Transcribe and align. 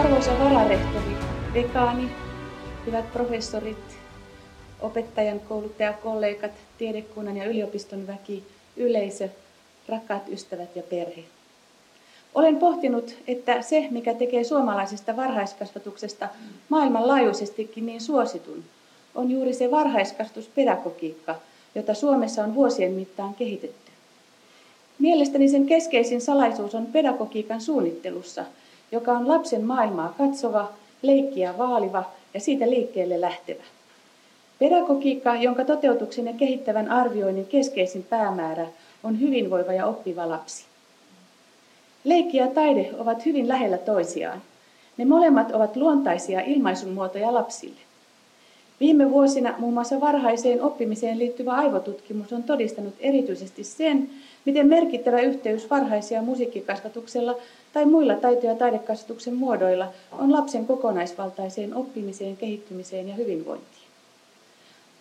Arvoisa 0.00 0.38
vararehtori, 0.38 1.16
dekaani, 1.54 2.10
hyvät 2.86 3.12
professorit, 3.12 3.98
opettajan, 4.80 5.40
kouluttajakollegat, 5.40 6.50
tiedekunnan 6.78 7.36
ja 7.36 7.44
yliopiston 7.44 8.06
väki, 8.06 8.44
yleisö, 8.76 9.28
rakkaat 9.88 10.28
ystävät 10.28 10.76
ja 10.76 10.82
perhe. 10.82 11.24
Olen 12.34 12.56
pohtinut, 12.56 13.14
että 13.28 13.62
se, 13.62 13.88
mikä 13.90 14.14
tekee 14.14 14.44
suomalaisesta 14.44 15.16
varhaiskasvatuksesta 15.16 16.28
maailmanlaajuisestikin 16.68 17.86
niin 17.86 18.00
suositun, 18.00 18.64
on 19.14 19.30
juuri 19.30 19.54
se 19.54 19.70
varhaiskasvatuspedagogiikka, 19.70 21.34
jota 21.74 21.94
Suomessa 21.94 22.44
on 22.44 22.54
vuosien 22.54 22.92
mittaan 22.92 23.34
kehitetty. 23.34 23.90
Mielestäni 24.98 25.48
sen 25.48 25.66
keskeisin 25.66 26.20
salaisuus 26.20 26.74
on 26.74 26.86
pedagogiikan 26.86 27.60
suunnittelussa, 27.60 28.44
joka 28.92 29.12
on 29.12 29.28
lapsen 29.28 29.64
maailmaa 29.64 30.14
katsova, 30.18 30.72
leikkiä 31.02 31.58
vaaliva 31.58 32.04
ja 32.34 32.40
siitä 32.40 32.70
liikkeelle 32.70 33.20
lähtevä. 33.20 33.62
Pedagogiikka, 34.58 35.34
jonka 35.34 35.64
toteutuksen 35.64 36.26
ja 36.26 36.32
kehittävän 36.32 36.88
arvioinnin 36.88 37.46
keskeisin 37.46 38.02
päämäärä 38.02 38.66
on 39.04 39.20
hyvinvoiva 39.20 39.72
ja 39.72 39.86
oppiva 39.86 40.28
lapsi. 40.28 40.64
Leikki 42.04 42.36
ja 42.36 42.46
taide 42.46 42.90
ovat 42.98 43.26
hyvin 43.26 43.48
lähellä 43.48 43.78
toisiaan. 43.78 44.42
Ne 44.96 45.04
molemmat 45.04 45.52
ovat 45.52 45.76
luontaisia 45.76 46.40
ilmaisun 46.40 46.92
muotoja 46.92 47.34
lapsille. 47.34 47.80
Viime 48.80 49.10
vuosina 49.10 49.54
muun 49.58 49.74
muassa 49.74 50.00
varhaiseen 50.00 50.62
oppimiseen 50.62 51.18
liittyvä 51.18 51.52
aivotutkimus 51.52 52.32
on 52.32 52.42
todistanut 52.42 52.94
erityisesti 53.00 53.64
sen, 53.64 54.10
miten 54.44 54.66
merkittävä 54.66 55.20
yhteys 55.20 55.70
varhaisia 55.70 56.22
musiikkikasvatuksella 56.22 57.36
tai 57.72 57.84
muilla 57.84 58.14
taito- 58.14 58.46
ja 58.46 58.54
taidekasvatuksen 58.54 59.34
muodoilla 59.34 59.88
on 60.18 60.32
lapsen 60.32 60.66
kokonaisvaltaiseen 60.66 61.74
oppimiseen, 61.74 62.36
kehittymiseen 62.36 63.08
ja 63.08 63.14
hyvinvointiin. 63.14 63.90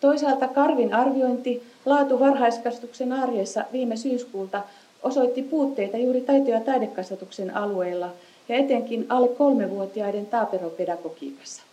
Toisaalta 0.01 0.47
Karvin 0.47 0.93
arviointi 0.93 1.63
laatu 1.85 2.19
varhaiskasvatuksen 2.19 3.13
arjessa 3.13 3.65
viime 3.71 3.97
syyskuulta 3.97 4.61
osoitti 5.03 5.41
puutteita 5.41 5.97
juuri 5.97 6.21
taito- 6.21 6.51
ja 6.51 6.59
taidekasvatuksen 6.59 7.55
alueella 7.55 8.09
ja 8.49 8.55
etenkin 8.55 9.05
alle 9.09 9.27
kolmevuotiaiden 9.27 10.25
taaperopedagogiikassa. 10.25 11.63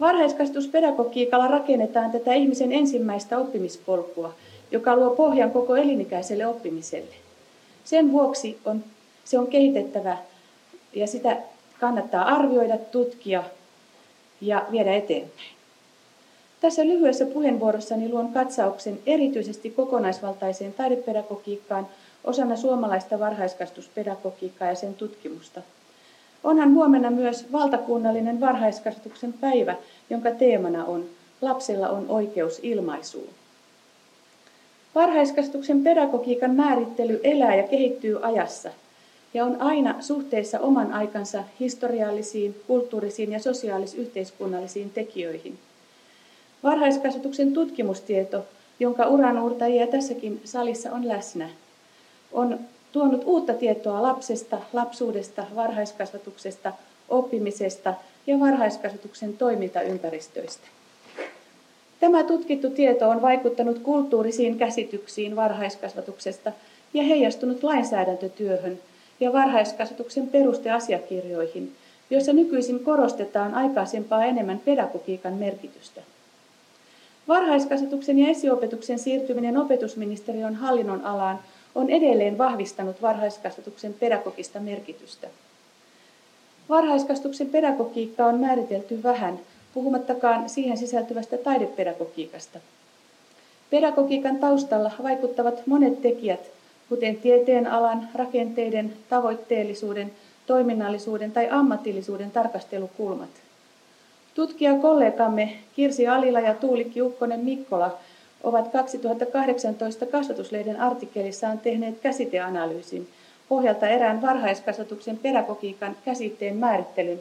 Varhaiskasvatuspedagogiikalla 0.00 1.48
rakennetaan 1.48 2.10
tätä 2.10 2.34
ihmisen 2.34 2.72
ensimmäistä 2.72 3.38
oppimispolkua, 3.38 4.34
joka 4.76 4.96
luo 4.96 5.10
pohjan 5.10 5.50
koko 5.50 5.76
elinikäiselle 5.76 6.46
oppimiselle. 6.46 7.14
Sen 7.84 8.12
vuoksi 8.12 8.58
on, 8.64 8.84
se 9.24 9.38
on 9.38 9.46
kehitettävä 9.46 10.18
ja 10.94 11.06
sitä 11.06 11.36
kannattaa 11.80 12.24
arvioida, 12.24 12.78
tutkia 12.78 13.42
ja 14.40 14.66
viedä 14.70 14.94
eteenpäin. 14.94 15.56
Tässä 16.60 16.86
lyhyessä 16.86 17.26
puheenvuorossani 17.26 18.08
luon 18.08 18.32
katsauksen 18.32 18.98
erityisesti 19.06 19.70
kokonaisvaltaiseen 19.70 20.72
taidepedagogiikkaan 20.72 21.88
osana 22.24 22.56
suomalaista 22.56 23.18
varhaiskasvatuspedagogiikkaa 23.18 24.68
ja 24.68 24.74
sen 24.74 24.94
tutkimusta. 24.94 25.62
Onhan 26.44 26.74
huomenna 26.74 27.10
myös 27.10 27.52
valtakunnallinen 27.52 28.40
varhaiskasvatuksen 28.40 29.32
päivä, 29.32 29.76
jonka 30.10 30.30
teemana 30.30 30.84
on 30.84 31.04
Lapsella 31.40 31.88
on 31.88 32.06
oikeus 32.08 32.60
ilmaisuun. 32.62 33.28
Varhaiskasvatuksen 34.96 35.82
pedagogiikan 35.82 36.54
määrittely 36.54 37.20
elää 37.24 37.54
ja 37.54 37.62
kehittyy 37.62 38.18
ajassa 38.26 38.70
ja 39.34 39.44
on 39.44 39.62
aina 39.62 40.02
suhteessa 40.02 40.60
oman 40.60 40.92
aikansa 40.92 41.44
historiallisiin, 41.60 42.54
kulttuurisiin 42.66 43.32
ja 43.32 43.38
sosiaalis-yhteiskunnallisiin 43.38 44.90
tekijöihin– 44.90 45.58
Varhaiskasvatuksen 46.62 47.52
tutkimustieto, 47.52 48.46
jonka 48.80 49.06
uranuurtajia 49.08 49.86
tässäkin 49.86 50.40
salissa 50.44 50.92
on 50.92 51.08
läsnä, 51.08 51.48
on 52.32 52.60
tuonut 52.92 53.22
uutta 53.24 53.54
tietoa 53.54 54.02
lapsesta, 54.02 54.58
lapsuudesta, 54.72 55.46
varhaiskasvatuksesta, 55.54 56.72
oppimisesta 57.08 57.94
ja 58.26 58.40
varhaiskasvatuksen 58.40 59.36
toimintaympäristöistä. 59.36 60.66
Tämä 62.00 62.24
tutkittu 62.24 62.70
tieto 62.70 63.08
on 63.08 63.22
vaikuttanut 63.22 63.78
kulttuurisiin 63.78 64.58
käsityksiin 64.58 65.36
varhaiskasvatuksesta 65.36 66.52
ja 66.94 67.02
heijastunut 67.02 67.62
lainsäädäntötyöhön 67.62 68.78
ja 69.20 69.32
varhaiskasvatuksen 69.32 70.28
perusteasiakirjoihin, 70.28 71.72
joissa 72.10 72.32
nykyisin 72.32 72.84
korostetaan 72.84 73.54
aikaisempaa 73.54 74.24
enemmän 74.24 74.58
pedagogiikan 74.58 75.34
merkitystä. 75.34 76.02
Varhaiskasvatuksen 77.28 78.18
ja 78.18 78.28
esiopetuksen 78.28 78.98
siirtyminen 78.98 79.56
opetusministeriön 79.58 80.54
hallinnon 80.54 81.04
alaan 81.04 81.38
on 81.74 81.90
edelleen 81.90 82.38
vahvistanut 82.38 83.02
varhaiskasvatuksen 83.02 83.94
pedagogista 83.94 84.60
merkitystä. 84.60 85.28
Varhaiskasvatuksen 86.68 87.48
pedagogiikka 87.48 88.26
on 88.26 88.40
määritelty 88.40 89.02
vähän, 89.02 89.38
puhumattakaan 89.76 90.48
siihen 90.48 90.78
sisältyvästä 90.78 91.38
taidepedagogiikasta. 91.38 92.58
Pedagogiikan 93.70 94.38
taustalla 94.38 94.92
vaikuttavat 95.02 95.66
monet 95.66 96.02
tekijät, 96.02 96.40
kuten 96.88 97.16
tieteen 97.16 97.66
alan, 97.66 98.08
rakenteiden, 98.14 98.92
tavoitteellisuuden, 99.08 100.12
toiminnallisuuden 100.46 101.32
tai 101.32 101.48
ammatillisuuden 101.50 102.30
tarkastelukulmat– 102.30 103.30
Tutkijakollegamme 104.36 105.56
Kirsi 105.76 106.08
Alila 106.08 106.40
ja 106.40 106.54
Tuulikki 106.54 107.02
Ukkonen 107.02 107.40
Mikkola 107.40 107.98
ovat 108.42 108.68
2018 108.68 110.06
kasvatuslehden 110.06 110.80
artikkelissaan 110.80 111.58
tehneet 111.58 112.00
käsiteanalyysin 112.00 113.08
pohjalta 113.48 113.88
erään 113.88 114.22
varhaiskasvatuksen 114.22 115.16
pedagogiikan 115.18 115.96
käsitteen 116.04 116.56
määrittelyn, 116.56 117.18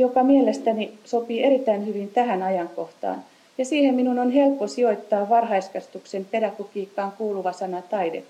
joka 0.00 0.22
mielestäni 0.22 0.92
sopii 1.04 1.42
erittäin 1.42 1.86
hyvin 1.86 2.08
tähän 2.08 2.42
ajankohtaan. 2.42 3.24
Ja 3.58 3.64
siihen 3.64 3.94
minun 3.94 4.18
on 4.18 4.30
helppo 4.30 4.66
sijoittaa 4.66 5.28
varhaiskasvatuksen 5.28 6.24
pedagogiikkaan 6.30 7.12
kuuluva 7.12 7.52
sana 7.52 7.82
taide. 7.82 8.22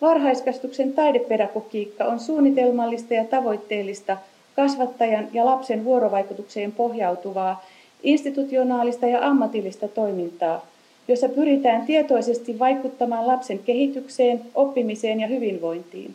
Varhaiskasvatuksen 0.00 0.92
taidepedagogiikka 0.92 2.04
on 2.04 2.20
suunnitelmallista 2.20 3.14
ja 3.14 3.24
tavoitteellista 3.24 4.16
kasvattajan 4.56 5.28
ja 5.32 5.44
lapsen 5.44 5.84
vuorovaikutukseen 5.84 6.72
pohjautuvaa, 6.72 7.64
institutionaalista 8.02 9.06
ja 9.06 9.28
ammatillista 9.28 9.88
toimintaa, 9.88 10.66
jossa 11.08 11.28
pyritään 11.28 11.86
tietoisesti 11.86 12.58
vaikuttamaan 12.58 13.26
lapsen 13.26 13.58
kehitykseen, 13.58 14.40
oppimiseen 14.54 15.20
ja 15.20 15.26
hyvinvointiin. 15.26 16.14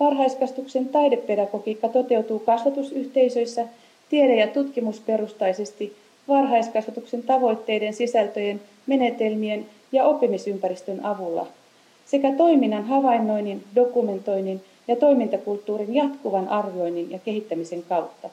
Varhaiskasvatuksen 0.00 0.88
taidepedagogiikka 0.88 1.88
toteutuu 1.88 2.38
kasvatusyhteisöissä 2.38 3.66
tiede- 4.08 4.36
ja 4.36 4.46
tutkimusperustaisesti 4.46 5.96
varhaiskasvatuksen 6.28 7.22
tavoitteiden, 7.22 7.94
sisältöjen, 7.94 8.60
menetelmien 8.86 9.66
ja 9.92 10.04
oppimisympäristön 10.04 11.04
avulla 11.04 11.46
sekä 12.06 12.32
toiminnan 12.32 12.84
havainnoinnin, 12.84 13.64
dokumentoinnin 13.74 14.60
ja 14.88 14.96
toimintakulttuurin 14.96 15.94
jatkuvan 15.94 16.48
arvioinnin 16.48 17.10
ja 17.10 17.18
kehittämisen 17.18 17.82
kautta. 17.82 18.30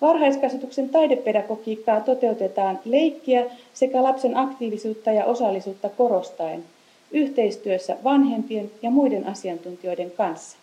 Varhaiskasvatuksen 0.00 0.88
taidepedagogiikkaa 0.88 2.00
toteutetaan 2.00 2.78
leikkiä 2.84 3.46
sekä 3.74 4.02
lapsen 4.02 4.36
aktiivisuutta 4.36 5.12
ja 5.12 5.24
osallisuutta 5.24 5.88
korostaen 5.88 6.64
yhteistyössä 7.10 7.96
vanhempien 8.04 8.70
ja 8.82 8.90
muiden 8.90 9.26
asiantuntijoiden 9.26 10.10
kanssa. 10.10 10.57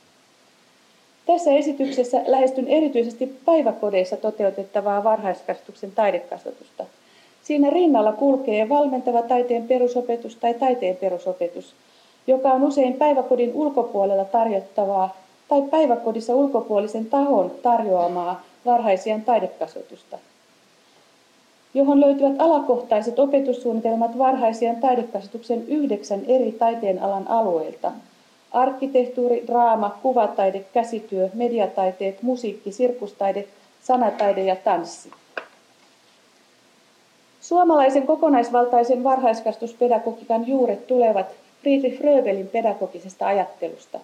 Tässä 1.25 1.51
esityksessä 1.51 2.21
lähestyn 2.27 2.67
erityisesti 2.67 3.37
päiväkodeissa 3.45 4.17
toteutettavaa 4.17 5.03
varhaiskasvatuksen 5.03 5.91
taidekasvatusta. 5.91 6.85
Siinä 7.43 7.69
rinnalla 7.69 8.11
kulkee 8.11 8.69
valmentava 8.69 9.21
taiteen 9.21 9.67
perusopetus 9.67 10.35
tai 10.35 10.53
taiteen 10.53 10.95
perusopetus– 10.95 11.73
joka 12.27 12.51
on 12.51 12.63
usein 12.63 12.93
päiväkodin 12.93 13.51
ulkopuolella 13.53 14.25
tarjottavaa 14.25 15.15
tai 15.47 15.61
päiväkodissa 15.61 16.35
ulkopuolisen 16.35 17.05
tahon 17.05 17.51
tarjoamaa 17.63 18.43
varhaisien 18.65 19.21
taidekasvatusta, 19.21 20.17
johon 21.73 22.01
löytyvät 22.01 22.35
alakohtaiset 22.39 23.19
opetussuunnitelmat 23.19 24.17
varhaisien 24.17 24.75
taidekasvatuksen 24.75 25.67
yhdeksän 25.67 26.21
eri 26.27 26.51
taiteenalan 26.51 27.27
alueilta. 27.27 27.91
Arkkitehtuuri, 28.55 29.43
draama, 29.47 29.97
kuvataide, 30.01 30.65
käsityö, 30.73 31.29
mediataiteet, 31.33 32.21
musiikki, 32.21 32.71
sirkustaide, 32.71 33.47
sanataide 33.83 34.43
ja 34.43 34.55
tanssi. 34.55 35.11
Suomalaisen 37.41 38.07
kokonaisvaltaisen 38.07 39.03
varhaiskasvatuspedagogiikan 39.03 40.47
juuret 40.47 40.87
tulevat 40.87 41.25
Friedrich 41.61 41.97
Fröbelin 41.97 42.47
pedagogisesta 42.47 43.27
ajattelusta. 43.27 43.99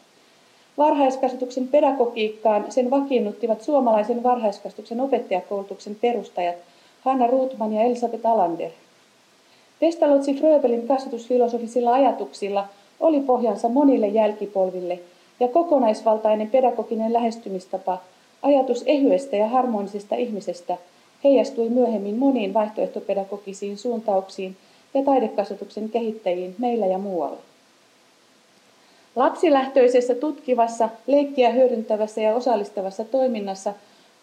Varhaiskasvatuksen 0.77 1.67
pedagogiikkaan 1.67 2.71
sen 2.71 2.91
vakiinnuttivat 2.91 3.61
suomalaisen 3.61 4.23
varhaiskasvatuksen 4.23 5.01
opettajakoulutuksen 5.01 5.95
perustajat 5.95 6.55
Hanna 7.01 7.27
Ruutman 7.27 7.73
ja 7.73 7.81
Elisabeth 7.81 8.27
Alander. 8.27 8.71
Pestalozzi 9.79 10.33
Fröbelin 10.33 10.87
kasvatusfilosofisilla 10.87 11.93
ajatuksilla 11.93 12.67
oli 13.01 13.19
pohjansa 13.19 13.69
monille 13.69 14.07
jälkipolville 14.07 14.99
ja 15.39 15.47
kokonaisvaltainen 15.47 16.49
pedagoginen 16.49 17.13
lähestymistapa, 17.13 18.01
ajatus 18.41 18.83
ehyestä 18.85 19.35
ja 19.35 19.47
harmonisesta 19.47 20.15
ihmisestä, 20.15 20.77
heijastui 21.23 21.69
myöhemmin 21.69 22.15
moniin 22.15 22.53
vaihtoehtopedagogisiin 22.53 23.77
suuntauksiin 23.77 24.57
ja 24.93 25.03
taidekasvatuksen 25.03 25.89
kehittäjiin 25.89 26.55
meillä 26.57 26.85
ja 26.85 26.97
muualla. 26.97 27.37
Lapsilähtöisessä 29.15 30.15
tutkivassa, 30.15 30.89
leikkiä 31.07 31.49
hyödyntävässä 31.49 32.21
ja 32.21 32.35
osallistavassa 32.35 33.03
toiminnassa 33.03 33.73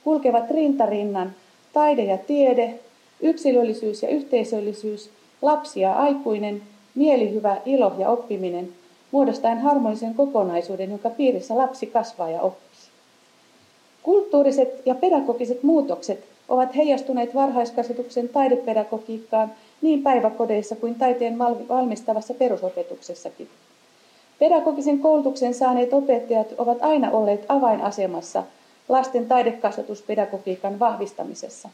kulkevat 0.05 0.51
rintarinnan 0.51 1.33
taide 1.73 2.05
ja 2.05 2.19
tiede, 2.19 2.75
yksilöllisyys 3.21 4.03
ja 4.03 4.09
yhteisöllisyys, 4.09 5.11
lapsi 5.43 5.81
ja 5.81 5.93
aikuinen, 5.93 6.63
mielihyvä, 6.99 7.57
ilo 7.65 7.95
ja 7.99 8.09
oppiminen, 8.09 8.69
muodostaen 9.11 9.59
harmonisen 9.59 10.15
kokonaisuuden, 10.15 10.91
jonka 10.91 11.11
piirissä 11.11 11.57
lapsi 11.57 11.87
kasvaa 11.87 12.31
ja 12.31 12.41
oppii. 12.41 12.69
Kulttuuriset 14.03 14.87
ja 14.87 14.95
pedagogiset 14.95 15.63
muutokset 15.63 16.25
ovat 16.49 16.77
heijastuneet 16.77 17.35
varhaiskasvatuksen 17.35 18.29
taidepedagogiikkaan 18.29 19.53
niin 19.83 20.03
päiväkodeissa 20.03 20.77
kuin 20.77 20.95
taiteen 20.95 21.39
valmistavassa 21.69 22.35
perusopetuksessakin. 22.35 23.49
Pedagogisen 24.39 24.99
koulutuksen 24.99 25.55
saaneet 25.55 25.93
opettajat 25.93 26.47
ovat 26.59 26.79
aina 26.81 27.11
olleet 27.11 27.45
avainasemassa 27.49 28.43
lasten 28.89 29.27
taidekasvatuspedagogiikan 29.27 30.79
vahvistamisessa. 30.79 31.69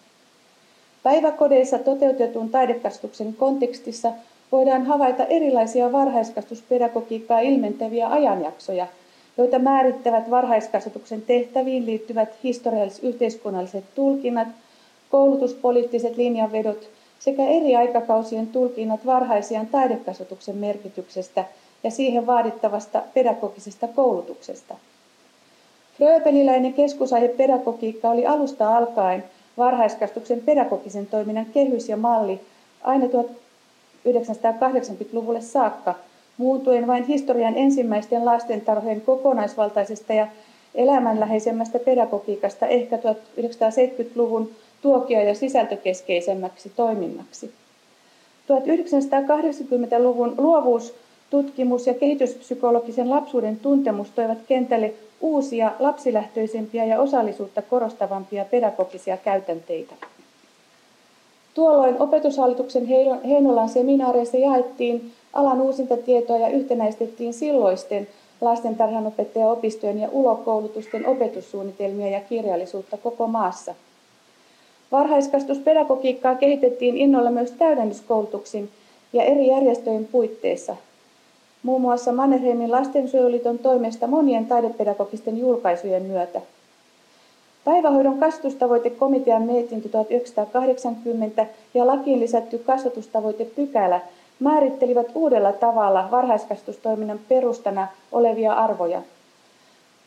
Päiväkodeissa 1.02 1.78
toteutetun 1.78 2.50
taidekasvatuksen 2.50 3.34
kontekstissa 3.34 4.12
voidaan 4.52 4.86
havaita 4.86 5.24
erilaisia 5.24 5.92
varhaiskasvatuspedagogiikkaa 5.92 7.40
ilmentäviä 7.40 8.08
ajanjaksoja, 8.08 8.86
joita 9.38 9.58
määrittävät 9.58 10.30
varhaiskasvatuksen 10.30 11.22
tehtäviin 11.22 11.86
liittyvät 11.86 12.28
historiallis-yhteiskunnalliset 12.44 13.84
tulkinnat, 13.94 14.48
koulutuspoliittiset 15.10 16.16
linjanvedot 16.16 16.88
sekä 17.18 17.44
eri 17.46 17.76
aikakausien 17.76 18.46
tulkinnat 18.46 19.06
varhaisian 19.06 19.66
taidekasvatuksen 19.66 20.56
merkityksestä– 20.56 21.44
ja 21.84 21.90
siihen 21.90 22.26
vaadittavasta 22.26 23.02
pedagogisesta 23.14 23.88
koulutuksesta. 23.88 24.74
Fröbeliläinen 25.98 26.72
keskusaihe 26.72 27.28
pedagogiikka 27.28 28.10
oli 28.10 28.26
alusta 28.26 28.76
alkaen 28.76 29.24
varhaiskastuksen 29.58 30.40
pedagogisen 30.40 31.06
toiminnan 31.06 31.46
kehys 31.46 31.88
ja 31.88 31.96
malli 31.96 32.40
aina 32.82 33.08
1980-luvulle 34.06 35.40
saakka, 35.40 35.94
muuntuen 36.38 36.86
vain 36.86 37.04
historian 37.04 37.56
ensimmäisten 37.56 38.24
lastentarhojen 38.24 39.00
kokonaisvaltaisesta 39.00 40.12
ja 40.12 40.26
elämänläheisemmästä 40.74 41.78
pedagogiikasta 41.78 42.66
ehkä 42.66 42.96
1970-luvun 42.96 44.50
tuokio- 44.82 45.22
ja 45.22 45.34
sisältökeskeisemmäksi 45.34 46.72
toiminnaksi. 46.76 47.50
1980-luvun 48.48 50.34
luovuus 50.38 50.94
tutkimus- 51.30 51.86
ja 51.86 51.94
kehityspsykologisen 51.94 53.10
lapsuuden 53.10 53.56
tuntemus 53.56 54.10
toivat 54.10 54.38
kentälle 54.48 54.94
uusia, 55.20 55.72
lapsilähtöisempiä 55.78 56.84
ja 56.84 57.00
osallisuutta 57.00 57.62
korostavampia 57.62 58.44
pedagogisia 58.44 59.16
käytänteitä. 59.16 59.94
Tuolloin 61.54 62.02
opetushallituksen 62.02 62.86
Heinolan 63.24 63.68
seminaareissa 63.68 64.36
jaettiin 64.36 65.12
alan 65.32 65.60
uusintatietoa 65.60 66.38
ja 66.38 66.48
yhtenäistettiin 66.48 67.34
silloisten 67.34 68.08
lastentarhanopettajaopistojen 68.40 70.00
ja 70.00 70.08
ulokoulutusten 70.12 71.06
opetussuunnitelmia 71.06 72.08
ja 72.08 72.20
kirjallisuutta 72.20 72.96
koko 72.96 73.26
maassa. 73.26 73.74
Varhaiskastuspedagogiikkaa 74.92 76.34
kehitettiin 76.34 76.96
innolla 76.96 77.30
myös 77.30 77.50
täydennyskoulutuksin 77.50 78.68
ja 79.12 79.22
eri 79.22 79.46
järjestöjen 79.46 80.08
puitteissa, 80.12 80.76
muun 81.62 81.80
muassa 81.80 82.12
Mannerheimin 82.12 82.70
lastensuojeluliiton 82.70 83.58
toimesta 83.58 84.06
monien 84.06 84.46
taidepedagogisten 84.46 85.38
julkaisujen 85.38 86.02
myötä. 86.02 86.40
Päivähoidon 87.64 88.18
kasvatustavoitekomitean 88.18 89.42
mietintö 89.42 89.88
1980 89.88 91.46
ja 91.74 91.86
lakiin 91.86 92.20
lisätty 92.20 92.58
kasvatustavoitepykälä 92.58 94.00
määrittelivät 94.40 95.06
uudella 95.14 95.52
tavalla 95.52 96.08
varhaiskasvatustoiminnan 96.10 97.20
perustana 97.28 97.88
olevia 98.12 98.52
arvoja. 98.52 99.02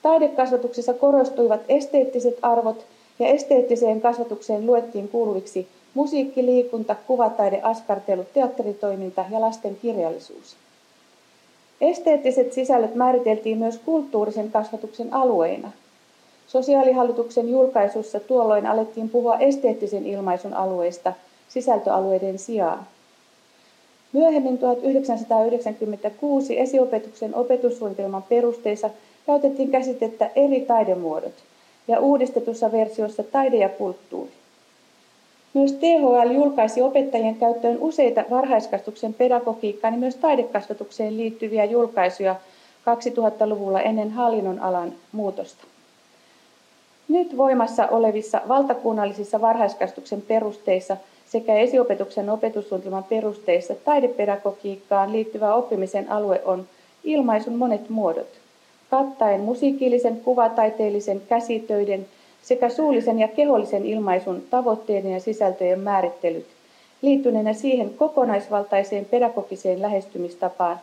Taidekasvatuksessa 0.01 0.93
korostuivat 0.93 1.61
esteettiset 1.69 2.37
arvot 2.41 2.85
ja 3.19 3.27
esteettiseen 3.27 4.01
kasvatukseen 4.01 4.65
luettiin 4.65 5.09
kuuluviksi 5.09 5.67
musiikki, 5.93 6.45
liikunta, 6.45 6.95
kuvataide, 7.07 7.59
askartelu, 7.63 8.25
teatteritoiminta 8.33 9.25
ja 9.31 9.41
lasten 9.41 9.75
kirjallisuus. 9.75 10.55
Esteettiset 11.81 12.53
sisällöt 12.53 12.95
määriteltiin 12.95 13.57
myös 13.57 13.77
kulttuurisen 13.85 14.51
kasvatuksen 14.51 15.13
alueina. 15.13 15.71
Sosiaalihallituksen 16.47 17.49
julkaisussa 17.49 18.19
tuolloin 18.19 18.67
alettiin 18.67 19.09
puhua 19.09 19.37
esteettisen 19.37 20.05
ilmaisun 20.05 20.53
alueista 20.53 21.13
sisältöalueiden 21.49 22.39
sijaan. 22.39 22.87
Myöhemmin 24.13 24.57
1996 24.57 26.59
esiopetuksen 26.59 27.35
opetussuunnitelman 27.35 28.23
perusteissa 28.23 28.89
käytettiin 29.25 29.71
käsitettä 29.71 30.29
eri 30.35 30.61
taidemuodot 30.61 31.33
ja 31.87 31.99
uudistetussa 31.99 32.71
versiossa 32.71 33.23
taide 33.23 33.57
ja 33.57 33.69
kulttuuri. 33.69 34.31
Myös 35.53 35.73
THL 35.73 36.31
julkaisi 36.31 36.81
opettajien 36.81 37.35
käyttöön 37.35 37.77
useita 37.79 38.25
varhaiskasvatuksen 38.29 39.13
pedagogiikkaan 39.13 39.93
ja 39.93 39.99
myös 39.99 40.15
taidekasvatukseen 40.15 41.17
liittyviä 41.17 41.65
julkaisuja 41.65 42.35
2000-luvulla 42.81 43.81
ennen 43.81 44.11
hallinnon 44.11 44.59
alan 44.59 44.93
muutosta. 45.11 45.63
Nyt 47.07 47.37
voimassa 47.37 47.87
olevissa 47.87 48.41
valtakunnallisissa 48.47 49.41
varhaiskasvatuksen 49.41 50.21
perusteissa 50.21 50.97
sekä 51.25 51.55
esiopetuksen 51.55 52.29
opetussuunnitelman 52.29 53.03
perusteissa 53.03 53.75
taidepedagogiikkaan 53.75 55.11
liittyvä 55.11 55.53
oppimisen 55.53 56.11
alue 56.11 56.41
on 56.45 56.67
ilmaisun 57.03 57.55
monet 57.55 57.89
muodot, 57.89 58.27
kattaen 58.89 59.41
musiikillisen, 59.41 60.19
kuvataiteellisen, 60.19 61.21
käsitöiden– 61.29 62.05
sekä 62.47 62.69
suullisen 62.69 63.19
ja 63.19 63.27
kehollisen 63.27 63.85
ilmaisun 63.85 64.43
tavoitteiden 64.49 65.11
ja 65.11 65.19
sisältöjen 65.19 65.79
määrittelyt 65.79 66.45
liittyneenä 67.01 67.53
siihen 67.53 67.93
kokonaisvaltaiseen 67.93 69.05
pedagogiseen 69.05 69.81
lähestymistapaan, 69.81 70.79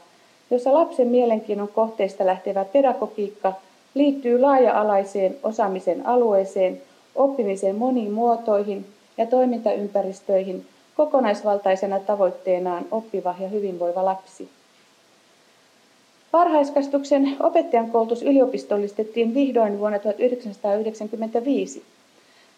jossa 0.51 0.75
lapsen 0.75 1.09
mielenkiinnon 1.09 1.69
kohteista 1.69 2.27
lähtevä 2.27 2.65
pedagogiikka 2.65 3.53
liittyy 3.95 4.41
laaja-alaiseen 4.41 5.37
osaamisen 5.43 6.07
alueeseen, 6.07 6.83
oppimisen 7.15 7.77
moniin 7.77 8.13
muotoihin 8.13 8.87
ja 9.19 9.27
toimintaympäristöihin 9.27 10.67
kokonaisvaltaisena 10.97 12.01
tavoitteenaan 12.01 12.85
oppiva 12.91 13.35
ja 13.41 13.49
hyvinvoiva 13.49 14.05
lapsi. 14.05 14.49
Varhaiskasvatuksen 16.33 17.37
opettajan 17.41 17.91
koulutus 17.91 18.23
yliopistollistettiin 18.23 19.35
vihdoin 19.35 19.79
vuonna 19.79 19.99
1995. 19.99 21.83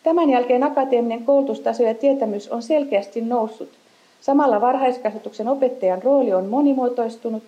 Tämän 0.02 0.30
jälkeen 0.30 0.62
akateeminen 0.62 1.24
koulutustaso 1.24 1.82
ja 1.82 1.94
tietämys 1.94 2.48
on 2.48 2.62
selkeästi 2.62 3.20
noussut. 3.20 3.68
Samalla 4.20 4.60
varhaiskasvatuksen 4.60 5.48
opettajan 5.48 6.02
rooli 6.02 6.32
on 6.32 6.46
monimuotoistunut. 6.46 7.42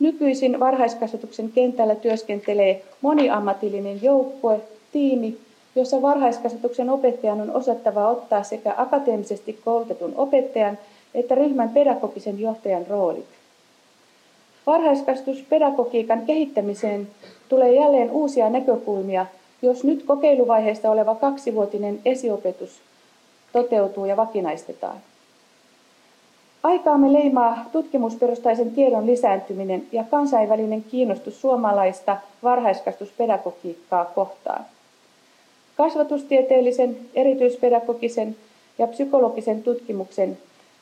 Nykyisin 0.00 0.60
varhaiskasvatuksen 0.60 1.52
kentällä 1.52 1.94
työskentelee 1.94 2.84
moniammatillinen 3.02 4.02
joukkue, 4.02 4.60
tiimi, 4.92 5.36
jossa 5.74 6.02
varhaiskasvatuksen 6.02 6.90
opettajan 6.90 7.40
on 7.40 7.50
osattava 7.56 8.08
ottaa 8.08 8.42
sekä 8.42 8.74
akateemisesti 8.76 9.60
koulutetun 9.64 10.12
opettajan 10.16 10.78
että 11.14 11.34
ryhmän 11.34 11.70
pedagogisen 11.70 12.40
johtajan 12.40 12.86
roolit. 12.86 13.28
Varhaiskasvatuspedagogiikan 14.66 16.26
kehittämiseen 16.26 17.08
tulee 17.48 17.74
jälleen 17.74 18.10
uusia 18.10 18.50
näkökulmia, 18.50 19.26
jos 19.62 19.84
nyt 19.84 20.02
kokeiluvaiheessa 20.02 20.90
oleva 20.90 21.14
kaksivuotinen 21.14 22.00
esiopetus 22.04 22.80
toteutuu 23.52 24.04
ja 24.04 24.16
vakinaistetaan. 24.16 24.96
Aikaamme 26.62 27.12
leimaa 27.12 27.64
tutkimusperustaisen 27.72 28.70
tiedon 28.70 29.06
lisääntyminen 29.06 29.86
ja 29.92 30.04
kansainvälinen 30.10 30.84
kiinnostus 30.84 31.40
suomalaista 31.40 32.16
varhaiskastuspedagogiikkaa 32.42 34.04
kohtaan. 34.04 34.64
Kasvatustieteellisen, 35.76 36.96
erityispedagogisen 37.14 38.36
ja 38.78 38.86
psykologisen 38.86 39.62
tutkimuksen 39.62 40.38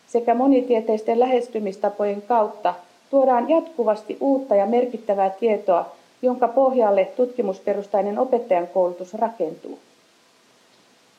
sekä 0.06 0.34
monitieteisten 0.34 1.20
lähestymistapojen 1.20 2.22
kautta 2.22 2.74
tuodaan 3.10 3.48
jatkuvasti 3.48 4.16
uutta 4.20 4.54
ja 4.54 4.66
merkittävää 4.66 5.30
tietoa, 5.30 5.86
jonka 6.22 6.48
pohjalle 6.48 7.04
tutkimusperustainen 7.04 8.18
opettajan 8.18 8.66
koulutus 8.66 9.14
rakentuu. 9.14 9.78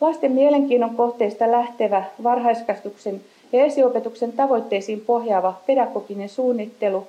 Lasten 0.02 0.32
mielenkiinnon 0.32 0.96
kohteista 0.96 1.52
lähtevä 1.52 2.04
varhaiskastuksen 2.24 3.22
ja 3.52 3.66
esiopetuksen 3.66 4.34
tavoitteisiin 4.34 5.02
pohjaava 5.02 5.62
pedagoginen 5.66 6.30
suunnittelu, 6.30 7.08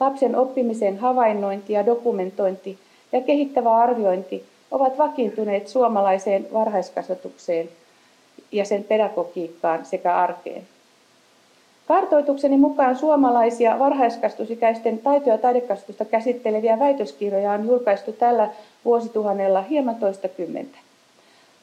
lapsen 0.00 0.36
oppimisen 0.36 0.98
havainnointi 0.98 1.72
ja 1.72 1.86
dokumentointi 1.86 2.78
ja 3.12 3.20
kehittävä 3.20 3.76
arviointi 3.76 4.44
ovat 4.70 4.98
vakiintuneet 4.98 5.68
suomalaiseen 5.68 6.46
varhaiskasvatukseen 6.52 7.68
ja 8.52 8.64
sen 8.64 8.84
pedagogiikkaan 8.84 9.84
sekä 9.84 10.16
arkeen. 10.16 10.62
Kartoitukseni 11.88 12.56
mukaan 12.56 12.96
suomalaisia 12.96 13.78
varhaiskasvusikäisten 13.78 14.98
taito- 14.98 15.30
ja 15.30 15.38
taidekasvatusta 15.38 16.04
käsitteleviä 16.04 16.78
väitöskirjoja 16.78 17.52
on 17.52 17.66
julkaistu 17.66 18.12
tällä 18.12 18.50
vuosituhannella 18.84 19.62
hieman 19.62 19.94
toista 19.94 20.28
kymmentä. 20.28 20.78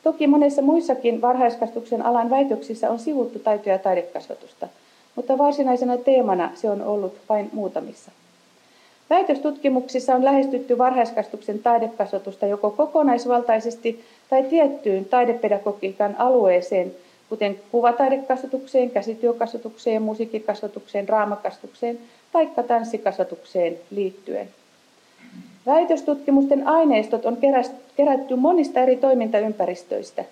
Toki 0.04 0.28
monessa 0.28 0.62
muissakin 0.62 1.22
varhaiskasvatuksen 1.22 2.02
alan 2.02 2.30
väitöksissä 2.30 2.90
on 2.90 3.00
sivuttu 3.00 3.40
taito- 3.40 3.70
ja 3.70 3.80
taidekasvatusta, 3.80 4.68
mutta 5.16 5.38
varsinaisena 5.38 5.98
teemana 5.98 6.52
se 6.56 6.70
on 6.70 6.82
ollut 6.82 7.16
vain 7.30 7.50
muutamissa. 7.54 8.12
Väitöstutkimuksissa 9.10 10.16
on 10.16 10.26
lähestytty 10.26 10.78
varhaiskasvatuksen 10.78 11.60
taidekasvatusta 11.60 12.46
joko 12.46 12.72
kokonaisvaltaisesti 12.72 14.04
tai 14.30 14.44
tiettyyn 14.44 15.06
taidepedagogiikan 15.06 16.16
alueeseen, 16.20 16.96
kuten 17.30 17.60
kuvataidekasvatukseen, 17.72 18.92
käsityökasvatukseen, 18.92 20.02
musiikkikasvatukseen, 20.02 21.10
raamakasvatukseen 21.10 22.00
tai 22.32 22.50
tanssikasvatukseen 22.68 23.78
liittyen. 23.92 24.50
Väitöstutkimusten 25.68 26.68
aineistot 26.68 27.26
on 27.26 27.38
kerätty 27.96 28.36
monista 28.36 28.80
eri 28.80 28.96
toimintaympäristöistä, 28.96 30.26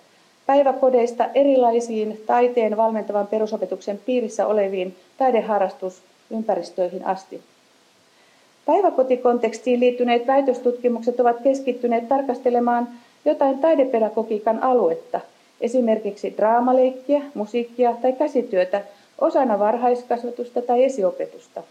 päiväkodeista 0.46 1.26
erilaisiin 1.34 2.22
taiteen 2.26 2.78
valmentavan 2.78 3.28
perusopetuksen 3.28 4.00
piirissä 4.06 4.48
oleviin 4.48 4.96
taideharrastusympäristöihin 5.18 7.06
asti. 7.06 7.42
Päiväkotikontekstiin 8.66 9.80
liittyneet 9.80 10.28
väitöstutkimukset 10.28 11.20
ovat 11.20 11.38
keskittyneet 11.44 12.08
tarkastelemaan 12.08 12.88
jotain 13.26 13.60
taidepedagogiikan 13.60 14.64
aluetta, 14.64 15.20
esimerkiksi 15.62 16.34
draamaleikkiä, 16.38 17.22
musiikkia 17.34 17.96
tai 18.02 18.14
käsityötä 18.14 18.82
osana 19.22 19.60
varhaiskasvatusta 19.60 20.62
tai 20.62 20.84
esiopetusta. 20.84 21.64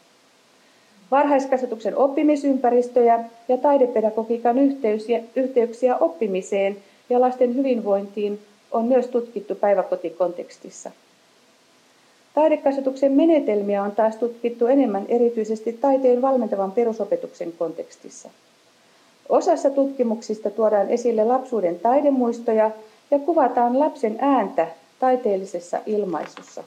Varhaiskasvatuksen 1.14 1.96
oppimisympäristöjä 1.96 3.24
ja 3.48 3.56
taidepedagogiikan 3.58 4.56
yhteyksiä 5.36 5.96
oppimiseen 5.96 6.76
ja 7.10 7.20
lasten 7.20 7.54
hyvinvointiin 7.54 8.38
on 8.72 8.84
myös 8.84 9.06
tutkittu 9.06 9.54
päiväkotikontekstissa. 9.54 10.90
Taidekasvatuksen 12.34 13.12
menetelmiä 13.12 13.82
on 13.82 13.92
taas 13.92 14.16
tutkittu 14.16 14.66
enemmän 14.66 15.04
erityisesti 15.08 15.72
taiteen 15.72 16.22
valmentavan 16.22 16.72
perusopetuksen 16.72 17.52
kontekstissa. 17.52 18.28
Osassa 19.28 19.70
tutkimuksista 19.70 20.50
tuodaan 20.50 20.88
esille 20.88 21.24
lapsuuden 21.24 21.80
taidemuistoja 21.80 22.70
ja 23.10 23.18
kuvataan 23.18 23.78
lapsen 23.78 24.16
ääntä 24.20 24.66
taiteellisessa 24.98 25.78
ilmaisussa. 25.86 26.64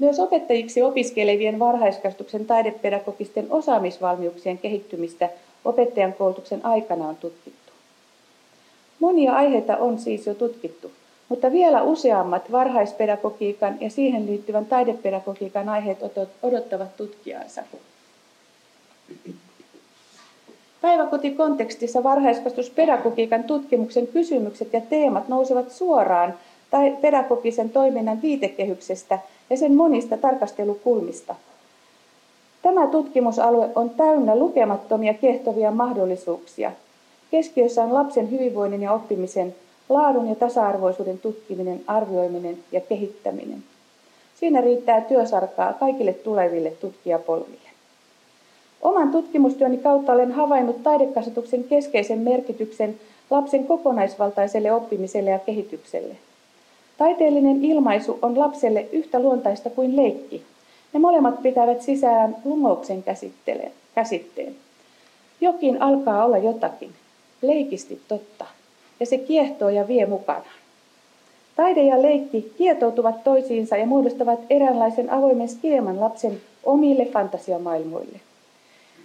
Myös 0.00 0.20
opettajiksi 0.20 0.82
opiskelevien 0.82 1.58
varhaiskasvatuksen 1.58 2.46
taidepedagogisten 2.46 3.46
osaamisvalmiuksien 3.50 4.58
kehittymistä 4.58 5.28
opettajan 5.64 6.12
koulutuksen 6.12 6.64
aikana 6.66 7.08
on 7.08 7.16
tutkittu. 7.16 7.72
Monia 9.00 9.32
aiheita 9.32 9.76
on 9.76 9.98
siis 9.98 10.26
jo 10.26 10.34
tutkittu, 10.34 10.90
mutta 11.28 11.52
vielä 11.52 11.82
useammat 11.82 12.52
varhaispedagogiikan 12.52 13.76
ja 13.80 13.90
siihen 13.90 14.26
liittyvän 14.26 14.66
taidepedagogiikan 14.66 15.68
aiheet 15.68 15.98
odottavat 16.42 16.96
tutkijansa. 16.96 17.62
Päiväkotikontekstissa 20.80 22.02
varhaiskasvatuspedagogiikan 22.02 23.44
tutkimuksen 23.44 24.06
kysymykset 24.06 24.72
ja 24.72 24.80
teemat 24.80 25.28
nousevat 25.28 25.70
suoraan 25.70 26.34
tai 26.70 26.96
pedagogisen 27.00 27.70
toiminnan 27.70 28.22
viitekehyksestä 28.22 29.18
ja 29.50 29.56
sen 29.56 29.74
monista 29.74 30.16
tarkastelukulmista. 30.16 31.34
Tämä 32.62 32.86
tutkimusalue 32.86 33.70
on 33.74 33.90
täynnä 33.90 34.36
lukemattomia 34.36 35.14
kiehtovia 35.14 35.70
mahdollisuuksia. 35.70 36.72
Keskiössä 37.30 37.82
on 37.82 37.94
lapsen 37.94 38.30
hyvinvoinnin 38.30 38.82
ja 38.82 38.92
oppimisen, 38.92 39.54
laadun 39.88 40.28
ja 40.28 40.34
tasa-arvoisuuden 40.34 41.18
tutkiminen, 41.18 41.80
arvioiminen 41.86 42.58
ja 42.72 42.80
kehittäminen. 42.80 43.62
Siinä 44.40 44.60
riittää 44.60 45.00
työsarkaa 45.00 45.72
kaikille 45.72 46.12
tuleville 46.12 46.70
tutkijapolville. 46.70 47.70
Oman 48.82 49.10
tutkimustyöni 49.10 49.78
kautta 49.78 50.12
olen 50.12 50.32
havainnut 50.32 50.82
taidekasvatuksen 50.82 51.64
keskeisen 51.64 52.18
merkityksen 52.18 53.00
lapsen 53.30 53.66
kokonaisvaltaiselle 53.66 54.72
oppimiselle 54.72 55.30
ja 55.30 55.38
kehitykselle– 55.38 56.16
Taiteellinen 57.00 57.64
ilmaisu 57.64 58.18
on 58.22 58.38
lapselle 58.38 58.86
yhtä 58.92 59.18
luontaista 59.18 59.70
kuin 59.70 59.96
leikki. 59.96 60.42
Ne 60.92 61.00
molemmat 61.00 61.42
pitävät 61.42 61.82
sisään 61.82 62.36
lumouksen 62.44 63.04
käsitteen. 63.94 64.54
Jokin 65.40 65.82
alkaa 65.82 66.24
olla 66.24 66.38
jotakin, 66.38 66.90
leikisti 67.42 68.00
totta, 68.08 68.46
ja 69.00 69.06
se 69.06 69.18
kiehtoo 69.18 69.68
ja 69.68 69.88
vie 69.88 70.06
mukana. 70.06 70.44
Taide 71.56 71.82
ja 71.82 72.02
leikki 72.02 72.52
kietoutuvat 72.58 73.24
toisiinsa 73.24 73.76
ja 73.76 73.86
muodostavat 73.86 74.40
eräänlaisen 74.50 75.10
avoimen 75.10 75.48
skeeman 75.48 76.00
lapsen 76.00 76.40
omille 76.64 77.04
fantasiamaailmoille. 77.04 78.20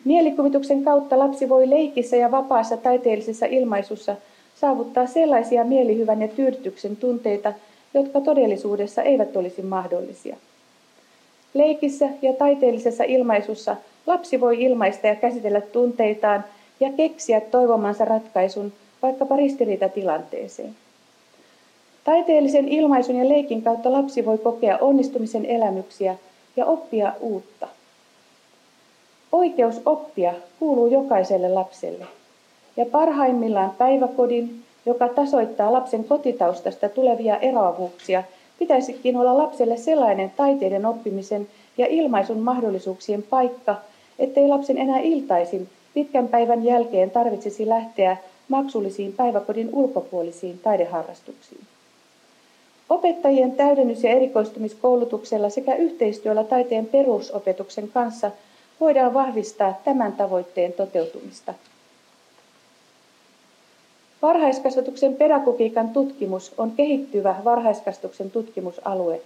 Mielikuvituksen 0.06 0.84
kautta 0.84 1.20
lapsi 1.20 1.50
voi 1.50 1.70
leikissä 1.70 2.16
ja 2.16 2.32
vapaassa 2.32 2.78
taiteellisessa 2.78 3.46
ilmaisussa 3.46 4.16
saavuttaa 4.56 5.08
sellaisia 5.08 5.64
mielihyvän 5.64 6.22
ja 6.22 6.28
tyydytyksen 6.28 6.96
tunteita, 6.96 7.54
jotka 7.96 8.22
todellisuudessa 8.22 9.02
eivät 9.02 9.38
olisi 9.38 9.62
mahdollisia. 9.62 10.38
Leikissä 11.54 12.10
ja 12.22 12.34
taiteellisessa 12.34 13.04
ilmaisussa 13.04 13.75
lapsi 14.08 14.42
voi 14.42 14.64
ilmaista 14.64 15.08
ja 15.08 15.16
käsitellä 15.16 15.62
tunteitaan 15.62 16.44
ja 16.80 16.92
keksiä 16.98 17.42
toivomansa 17.42 18.06
ratkaisun 18.06 18.74
vaikkapa 19.02 19.36
ristiriitatilanteeseen. 19.36 20.75
Taiteellisen 22.04 22.68
ilmaisun 22.68 23.16
ja 23.16 23.30
leikin 23.30 23.62
kautta 23.62 23.92
lapsi 23.92 24.25
voi 24.25 24.38
kokea 24.38 24.78
onnistumisen 24.82 25.46
elämyksiä 25.46 26.18
ja 26.56 26.66
oppia 26.66 27.14
uutta. 27.20 27.68
Oikeus 29.32 29.82
oppia 29.86 30.34
kuuluu 30.60 30.88
jokaiselle 30.88 31.50
lapselle. 31.50 32.06
Ja 32.78 32.86
parhaimmillaan 32.86 33.72
päiväkodin, 33.78 34.64
joka 34.86 35.08
tasoittaa 35.08 35.74
lapsen 35.74 36.04
kotitaustasta 36.04 36.89
tulevia 36.89 37.38
eroavuuksia, 37.38 38.24
pitäisikin 38.60 39.18
olla 39.18 39.38
lapselle 39.38 39.77
sellainen 39.77 40.32
taiteiden 40.38 40.86
oppimisen 40.86 41.48
ja 41.77 41.86
ilmaisun 41.89 42.39
mahdollisuuksien 42.39 43.24
paikka, 43.24 43.75
ettei 44.20 44.48
lapsen 44.48 44.77
enää 44.77 45.00
iltaisin 45.00 45.70
pitkän 45.94 46.27
päivän 46.27 46.63
jälkeen 46.63 47.12
tarvitsisi 47.12 47.70
lähteä 47.70 48.18
maksullisiin 48.50 49.13
päiväkodin 49.13 49.70
ulkopuolisiin 49.74 50.60
taideharrastuksiin. 50.60 51.62
Opettajien 52.89 53.51
täydennys- 53.51 54.04
ja 54.04 54.10
erikoistumiskoulutuksella 54.10 55.50
sekä 55.50 55.75
yhteistyöllä 55.75 56.44
taiteen 56.44 56.86
perusopetuksen 56.86 57.89
kanssa 57.94 58.32
voidaan 58.80 59.13
vahvistaa 59.13 59.82
tämän 59.84 60.13
tavoitteen 60.13 60.74
toteutumista. 60.74 61.54
Varhaiskasvatuksen 64.25 65.15
pedagogiikan 65.15 65.89
tutkimus 65.89 66.53
on 66.58 66.72
kehittyvä 66.72 67.36
varhaiskasvatuksen 67.44 68.32
tutkimusalue, 68.32 69.22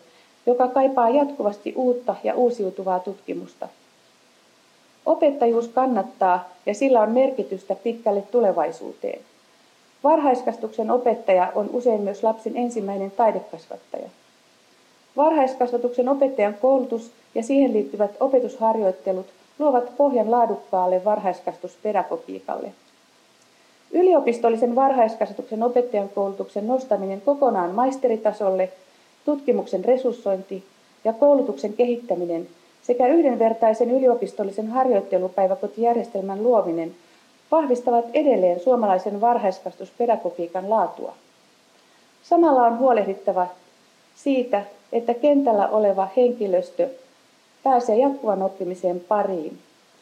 joka 0.46 0.68
kaipaa 0.68 1.10
jatkuvasti 1.10 1.74
uutta 1.75 2.15
ja 2.24 2.36
uusiutuvaa 2.36 3.00
tutkimusta. 3.00 3.68
Opettajuus 5.06 5.68
kannattaa 5.68 6.50
ja 6.65 6.74
sillä 6.74 7.01
on 7.01 7.12
merkitystä 7.12 7.75
pitkälle 7.75 8.22
tulevaisuuteen. 8.22 9.20
Varhaiskasvatuksen 10.03 10.91
opettaja 10.91 11.51
on 11.56 11.70
usein 11.74 12.01
myös 12.01 12.24
lapsen 12.24 12.58
ensimmäinen 12.58 13.12
taidekasvattaja. 13.12 14.10
Varhaiskasvatuksen 15.18 16.10
opettajan 16.10 16.58
koulutus 16.62 17.12
ja 17.36 17.44
siihen 17.44 17.74
liittyvät 17.74 18.12
opetusharjoittelut 18.20 19.27
luovat 19.60 19.98
pohjan 19.98 20.32
laadukkaalle 20.32 21.06
varhaiskasvatuspedagogiikalle. 21.06 22.72
Yliopistollisen 23.91 24.75
varhaiskasvatuksen 24.75 25.63
opettajan 25.63 26.10
koulutuksen 26.10 26.67
nostaminen 26.67 27.22
kokonaan 27.22 27.75
maisteritasolle, 27.75 28.69
tutkimuksen 29.25 29.86
resurssointi 29.86 30.63
ja 31.03 31.13
koulutuksen 31.13 31.74
kehittäminen 31.74 32.48
sekä 32.84 33.08
yhdenvertaisen 33.08 33.91
yliopistollisen 33.91 34.67
harjoittelupäiväkotijärjestelmän 34.67 36.43
luominen 36.43 36.96
vahvistavat 37.51 38.05
edelleen 38.13 38.60
suomalaisen 38.60 39.22
varhaiskasvatuspedagogiikan 39.22 40.69
laatua. 40.69 41.13
Samalla 42.24 42.65
on 42.65 42.79
huolehdittava 42.79 43.48
siitä, 44.15 44.62
että 44.91 45.13
kentällä 45.13 45.67
oleva 45.67 46.08
henkilöstö 46.17 46.89
pääsee 47.63 47.98
jatkuvan 47.98 48.41
oppimiseen 48.41 49.00
pariin, 49.00 49.58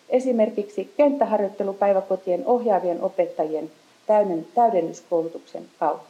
esimerkiksi 0.09 0.93
kenttäharjoittelupäiväkotien 0.97 2.45
ohjaavien 2.45 3.01
opettajien 3.01 3.71
täydennyskoulutuksen 4.55 5.63
kautta. 5.79 6.07